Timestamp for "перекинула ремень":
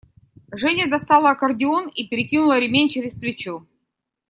2.07-2.89